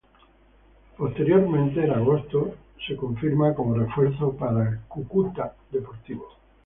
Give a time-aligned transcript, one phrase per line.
[0.97, 2.55] Posteriormente, en agosto,
[2.89, 6.27] es confirmado como refuerzo para el Cúcuta Deportivo.